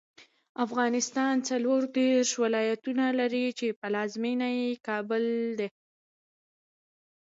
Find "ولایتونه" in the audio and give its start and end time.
2.43-3.05